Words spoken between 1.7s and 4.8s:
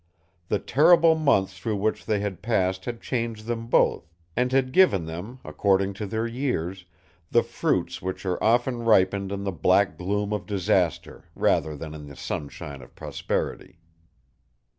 which they had passed had changed them both, and had